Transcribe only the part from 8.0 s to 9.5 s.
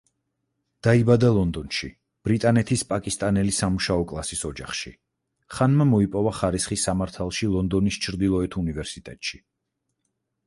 ჩრდილოეთ უნივერსიტეტში.